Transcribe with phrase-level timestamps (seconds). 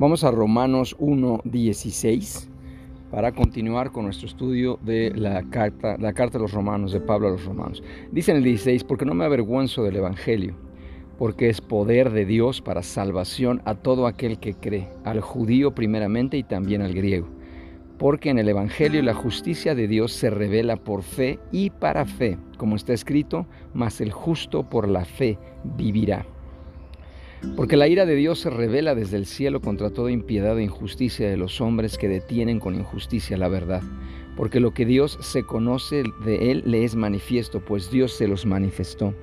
[0.00, 2.48] Vamos a Romanos 1.16
[3.10, 7.26] para continuar con nuestro estudio de la carta, la carta de los romanos, de Pablo
[7.26, 7.82] a los romanos.
[8.12, 10.54] Dice en el 16, porque no me avergüenzo del Evangelio,
[11.18, 16.36] porque es poder de Dios para salvación a todo aquel que cree, al judío primeramente
[16.36, 17.26] y también al griego.
[17.98, 22.38] Porque en el Evangelio la justicia de Dios se revela por fe y para fe,
[22.56, 25.40] como está escrito, mas el justo por la fe
[25.76, 26.24] vivirá.
[27.56, 31.28] Porque la ira de Dios se revela desde el cielo contra toda impiedad e injusticia
[31.28, 33.82] de los hombres que detienen con injusticia la verdad.
[34.36, 38.46] Porque lo que Dios se conoce de Él le es manifiesto, pues Dios se los
[38.46, 39.14] manifestó.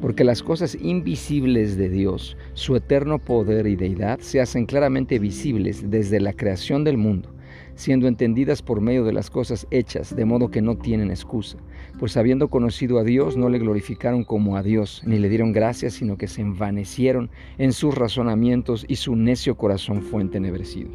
[0.00, 5.90] Porque las cosas invisibles de Dios, su eterno poder y deidad, se hacen claramente visibles
[5.90, 7.34] desde la creación del mundo
[7.74, 11.58] siendo entendidas por medio de las cosas hechas, de modo que no tienen excusa.
[11.98, 15.94] Pues habiendo conocido a Dios, no le glorificaron como a Dios, ni le dieron gracias,
[15.94, 20.90] sino que se envanecieron en sus razonamientos y su necio corazón fue entenebrecido.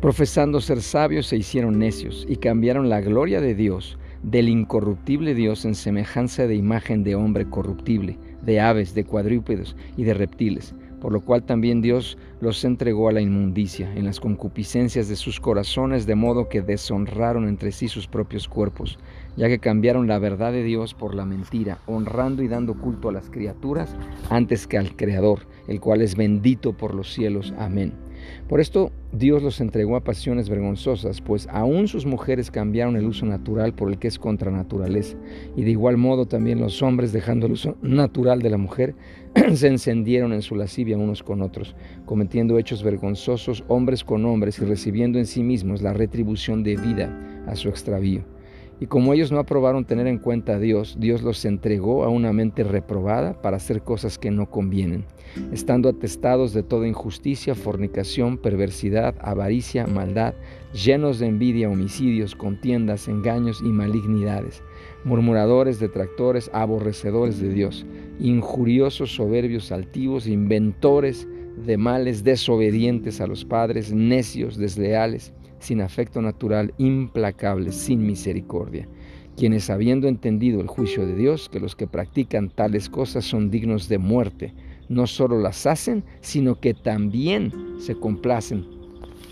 [0.00, 5.64] Profesando ser sabios, se hicieron necios y cambiaron la gloria de Dios, del incorruptible Dios,
[5.64, 11.12] en semejanza de imagen de hombre corruptible, de aves, de cuadrúpedos y de reptiles por
[11.12, 16.06] lo cual también Dios los entregó a la inmundicia en las concupiscencias de sus corazones,
[16.06, 18.98] de modo que deshonraron entre sí sus propios cuerpos,
[19.36, 23.12] ya que cambiaron la verdad de Dios por la mentira, honrando y dando culto a
[23.12, 23.94] las criaturas
[24.30, 27.54] antes que al Creador, el cual es bendito por los cielos.
[27.58, 28.07] Amén.
[28.48, 33.26] Por esto Dios los entregó a pasiones vergonzosas, pues aún sus mujeres cambiaron el uso
[33.26, 35.16] natural por el que es contra naturaleza,
[35.56, 38.94] y de igual modo también los hombres, dejando el uso natural de la mujer,
[39.54, 41.74] se encendieron en su lascivia unos con otros,
[42.06, 47.56] cometiendo hechos vergonzosos hombres con hombres y recibiendo en sí mismos la retribución debida a
[47.56, 48.37] su extravío.
[48.80, 52.32] Y como ellos no aprobaron tener en cuenta a Dios, Dios los entregó a una
[52.32, 55.04] mente reprobada para hacer cosas que no convienen,
[55.52, 60.34] estando atestados de toda injusticia, fornicación, perversidad, avaricia, maldad,
[60.72, 64.62] llenos de envidia, homicidios, contiendas, engaños y malignidades,
[65.04, 67.84] murmuradores, detractores, aborrecedores de Dios,
[68.20, 71.26] injuriosos, soberbios, altivos, inventores
[71.66, 78.88] de males, desobedientes a los padres, necios, desleales sin afecto natural, implacable, sin misericordia,
[79.36, 83.88] quienes habiendo entendido el juicio de Dios, que los que practican tales cosas son dignos
[83.88, 84.54] de muerte,
[84.88, 88.66] no solo las hacen, sino que también se complacen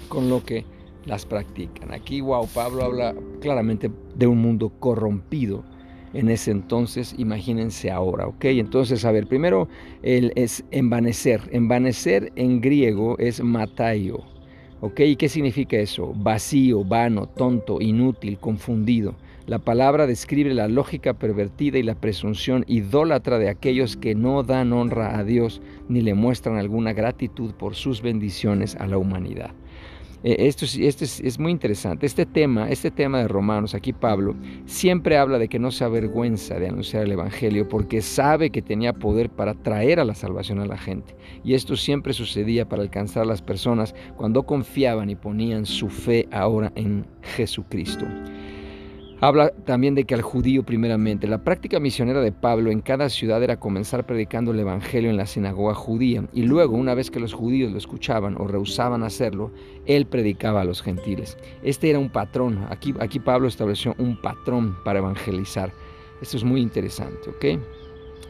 [0.09, 0.65] con lo que
[1.07, 1.93] las practican.
[1.93, 5.65] Aquí, wow, Pablo habla claramente de un mundo corrompido
[6.17, 8.47] en ese entonces, imagínense ahora, ¿ok?
[8.47, 9.69] Entonces, a ver, primero
[10.03, 11.43] el, es envanecer.
[11.53, 14.25] Envanecer en griego es mataio,
[14.81, 15.01] ¿Ok?
[15.01, 16.13] ¿Y qué significa eso?
[16.15, 19.15] Vacío, vano, tonto, inútil, confundido.
[19.47, 24.73] La palabra describe la lógica pervertida y la presunción idólatra de aquellos que no dan
[24.73, 29.53] honra a Dios ni le muestran alguna gratitud por sus bendiciones a la humanidad.
[30.23, 32.07] Eh, esto, es, muy interesante.
[32.07, 34.35] Este tema, este tema de Romanos, aquí Pablo,
[34.65, 38.93] siempre habla de que no se avergüenza de anunciar el Evangelio porque sabe que tenía
[38.93, 41.15] poder para traer a la salvación a la gente.
[41.45, 46.29] Y esto siempre sucedía para alcanzar a las personas cuando confiaban y ponían su fe
[46.31, 47.07] ahora en
[47.37, 48.07] Jesucristo.
[49.21, 53.43] Habla también de que al judío primeramente, la práctica misionera de Pablo en cada ciudad
[53.43, 57.33] era comenzar predicando el Evangelio en la sinagoga judía y luego, una vez que los
[57.33, 59.53] judíos lo escuchaban o rehusaban hacerlo,
[59.87, 61.39] él predicaba a los gentiles.
[61.63, 65.73] Este era un patrón, aquí, aquí Pablo estableció un patrón para evangelizar.
[66.21, 67.59] Esto es muy interesante, ¿ok?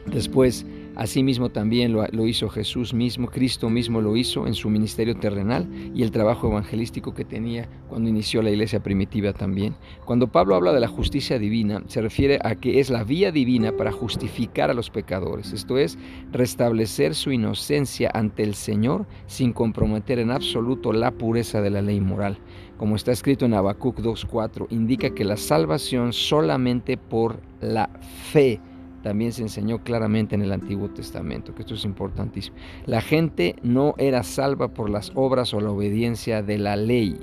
[0.05, 0.65] Después,
[0.97, 6.01] Asimismo también lo, hizo Jesús mismo, Cristo mismo lo hizo en su ministerio terrenal y
[6.01, 9.75] el trabajo evangelístico que tenía cuando inició la iglesia primitiva también.
[10.05, 13.73] Cuando Pablo habla de la justicia divina, se refiere a que es la vía divina
[13.73, 15.99] para justificar a los pecadores, esto es,
[16.31, 22.01] restablecer su inocencia ante el Señor sin comprometer en absoluto la pureza de la ley
[22.01, 22.39] moral.
[22.77, 27.87] Como está escrito en Habacuc 2.4, indica que la salvación solamente por la
[28.31, 28.59] fe
[29.07, 32.57] también se enseñó claramente en el Antiguo Testamento, que esto es importantísimo.
[32.85, 37.17] La gente no era salva por las obras o la obediencia de la ley.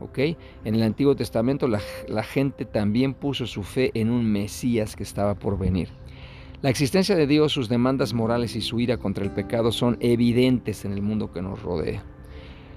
[0.00, 0.18] ¿ok?
[0.64, 5.04] En el Antiguo Testamento la, la gente también puso su fe en un Mesías que
[5.04, 5.90] estaba por venir.
[6.62, 10.84] La existencia de Dios, sus demandas morales y su ira contra el pecado son evidentes
[10.84, 12.02] en el mundo que nos rodea.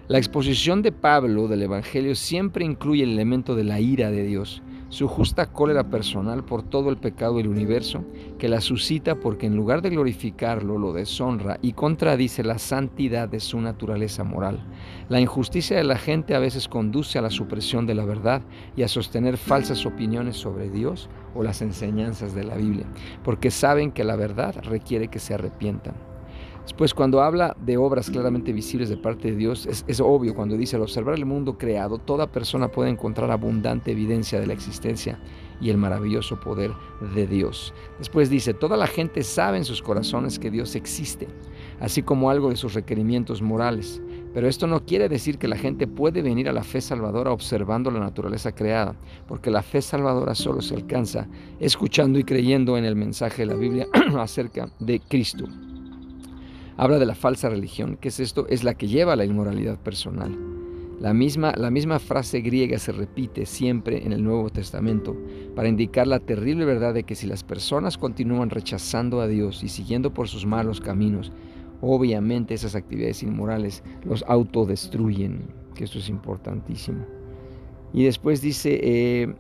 [0.08, 4.62] La exposición de Pablo del Evangelio siempre incluye el elemento de la ira de Dios,
[4.94, 8.06] su justa cólera personal por todo el pecado del universo,
[8.38, 13.40] que la suscita porque en lugar de glorificarlo lo deshonra y contradice la santidad de
[13.40, 14.64] su naturaleza moral.
[15.10, 18.44] La injusticia de la gente a veces conduce a la supresión de la verdad
[18.76, 22.86] y a sostener falsas opiniones sobre Dios o las enseñanzas de la Biblia,
[23.24, 26.13] porque saben que la verdad requiere que se arrepientan.
[26.64, 30.78] Después, cuando habla de obras claramente visibles de parte de Dios, es, obvio cuando dice,
[30.78, 35.20] al observar el mundo creado, toda persona puede encontrar abundante evidencia de la existencia
[35.60, 36.72] y el maravilloso poder
[37.14, 37.74] de Dios.
[38.00, 41.28] Después dice, toda la gente sabe en sus corazones que Dios existe,
[41.82, 44.02] así como algo de sus requerimientos morales.
[44.34, 47.92] Pero esto no quiere decir que la gente puede venir a la fe salvadora observando
[47.92, 48.96] la naturaleza creada,
[49.28, 51.28] porque la fe salvadora solo se alcanza
[51.60, 53.88] escuchando y creyendo en el mensaje de la Biblia
[54.18, 55.46] acerca de Cristo.
[56.76, 59.78] Habla de la falsa religión, que es esto, es la que lleva a la inmoralidad
[59.78, 60.36] personal.
[61.00, 65.18] La misma, la misma frase griega se repite siempre en el Nuevo Testamento
[65.56, 69.70] para indicar la terrible verdad de que si las personas continúan rechazando a Dios y
[69.70, 71.32] siguiendo por sus malos caminos,
[71.82, 75.42] obviamente esas actividades inmorales los autodestruyen,
[75.76, 77.06] que esto es importantísimo.
[77.92, 79.36] Y después dice, eh,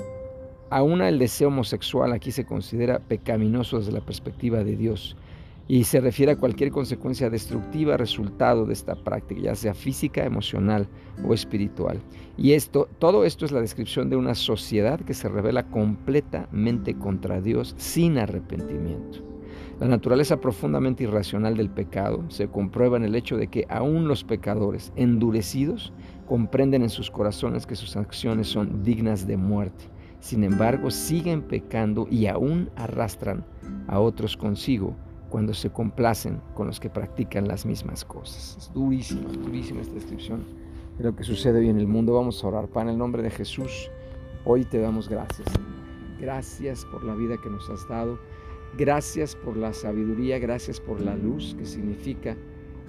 [0.69, 5.15] aún el deseo homosexual aquí se considera pecaminoso desde la perspectiva de Dios
[5.67, 10.87] y se refiere a cualquier consecuencia destructiva resultado de esta práctica, ya sea física, emocional
[11.25, 12.01] o espiritual.
[12.37, 17.39] Y esto, todo esto es la descripción de una sociedad que se revela completamente contra
[17.39, 19.19] Dios sin arrepentimiento.
[19.79, 24.23] La naturaleza profundamente irracional del pecado se comprueba en el hecho de que aún los
[24.23, 25.93] pecadores endurecidos
[26.27, 29.85] comprenden en sus corazones que sus acciones son dignas de muerte.
[30.19, 33.45] Sin embargo, siguen pecando y aún arrastran
[33.87, 34.95] a otros consigo
[35.33, 38.55] cuando se complacen con los que practican las mismas cosas.
[38.55, 40.43] Es durísima, durísima esta descripción
[40.95, 42.13] de lo que sucede hoy en el mundo.
[42.13, 42.67] Vamos a orar.
[42.67, 43.89] Para el nombre de Jesús,
[44.45, 45.47] hoy te damos gracias,
[46.21, 48.19] Gracias por la vida que nos has dado.
[48.77, 52.37] Gracias por la sabiduría, gracias por la luz que significa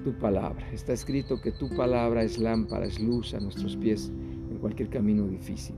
[0.04, 0.70] tu palabra.
[0.70, 4.12] Está escrito que tu palabra es lámpara, es luz a nuestros pies
[4.50, 5.76] en cualquier camino difícil.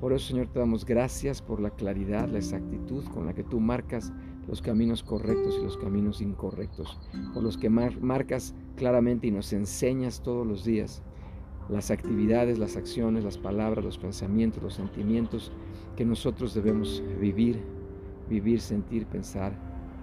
[0.00, 3.60] Por eso, Señor, te damos gracias por la claridad, la exactitud con la que tú
[3.60, 4.12] marcas
[4.48, 6.98] los caminos correctos y los caminos incorrectos,
[7.32, 11.02] por los que marcas claramente y nos enseñas todos los días
[11.70, 15.52] las actividades, las acciones, las palabras, los pensamientos, los sentimientos
[15.96, 17.62] que nosotros debemos vivir,
[18.28, 19.52] vivir, sentir, pensar,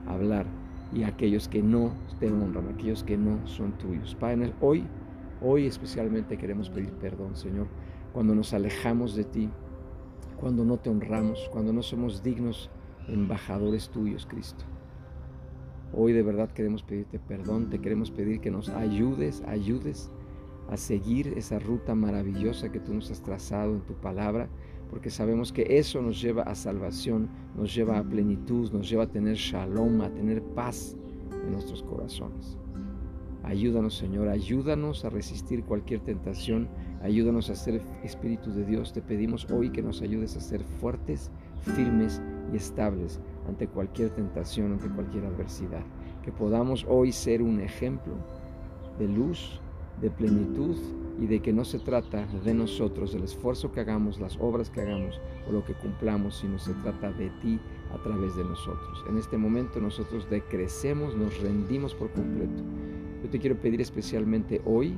[0.07, 0.45] hablar,
[0.93, 4.15] y aquellos que no te honran, aquellos que no son tuyos.
[4.15, 4.85] Padre, hoy,
[5.41, 7.67] hoy especialmente queremos pedir perdón, Señor,
[8.13, 9.49] cuando nos alejamos de ti,
[10.39, 12.69] cuando no te honramos, cuando no somos dignos
[13.07, 14.65] embajadores tuyos, Cristo.
[15.93, 20.11] Hoy de verdad queremos pedirte perdón, te queremos pedir que nos ayudes, ayudes
[20.69, 24.49] a seguir esa ruta maravillosa que tú nos has trazado en tu palabra,
[24.89, 29.11] porque sabemos que eso nos lleva a salvación, nos lleva a plenitud, nos lleva a
[29.11, 30.97] tener shalom, a tener paz
[31.31, 32.57] en nuestros corazones.
[33.43, 36.67] Ayúdanos, Señor, ayúdanos a resistir cualquier tentación,
[37.01, 38.91] ayúdanos a ser Espíritu de Dios.
[38.91, 41.31] Te pedimos hoy que nos ayudes a ser fuertes,
[41.61, 42.21] firmes
[42.51, 45.83] y estables ante cualquier tentación, ante cualquier adversidad.
[46.23, 48.13] Que podamos hoy ser un ejemplo
[48.99, 49.61] de luz,
[50.01, 50.75] de plenitud
[51.19, 54.81] y de que no se trata de nosotros, del esfuerzo que hagamos, las obras que
[54.81, 57.59] hagamos o lo que cumplamos, sino se trata de ti
[57.93, 59.03] a través de nosotros.
[59.09, 62.63] En este momento nosotros decrecemos, nos rendimos por completo.
[63.23, 64.95] Yo te quiero pedir especialmente hoy,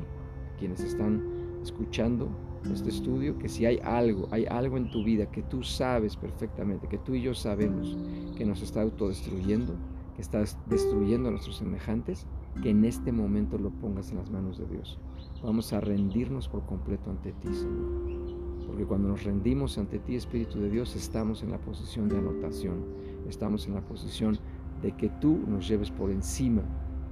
[0.57, 1.24] quienes están
[1.62, 2.30] escuchando,
[2.65, 6.88] este estudio que si hay algo, hay algo en tu vida que tú sabes perfectamente,
[6.88, 7.97] que tú y yo sabemos
[8.38, 9.73] que nos está autodestruyendo,
[10.15, 12.28] que estás destruyendo a nuestros semejantes,
[12.61, 14.99] que en este momento lo pongas en las manos de Dios.
[15.42, 18.30] Vamos a rendirnos por completo ante ti, Señor.
[18.68, 22.83] Porque cuando nos rendimos ante ti, Espíritu de Dios, estamos en la posición de anotación,
[23.28, 24.37] estamos en la posición
[24.81, 26.61] de que tú nos lleves por encima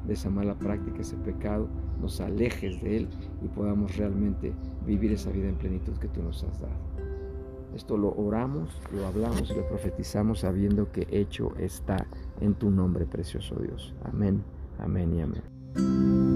[0.08, 1.68] de esa mala práctica, ese pecado,
[2.02, 3.08] nos alejes de él
[3.44, 4.54] y podamos realmente
[4.86, 6.88] vivir esa vida en plenitud que tú nos has dado.
[7.76, 12.08] Esto lo oramos, lo hablamos y lo profetizamos sabiendo que hecho está
[12.40, 13.94] en tu nombre, precioso Dios.
[14.04, 14.42] Amén,
[14.80, 16.27] amén y amén.